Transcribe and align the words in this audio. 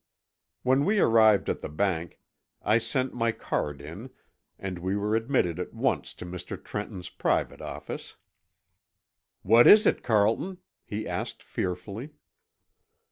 When 0.63 0.83
we 0.83 0.97
arrived 0.97 1.47
at 1.47 1.61
the 1.61 1.69
bank 1.69 2.19
I 2.63 2.79
sent 2.79 3.13
my 3.13 3.31
card 3.31 3.81
in, 3.81 4.09
and 4.57 4.79
we 4.79 4.95
were 4.97 5.15
admitted 5.15 5.59
at 5.59 5.75
once 5.75 6.15
to 6.15 6.25
Mr. 6.25 6.57
Trenton's 6.63 7.09
private 7.09 7.61
office. 7.61 8.15
"What 9.43 9.67
is 9.67 9.85
it, 9.85 10.01
Carlton?" 10.01 10.57
he 10.83 11.07
asked 11.07 11.43
fearfully. 11.43 12.13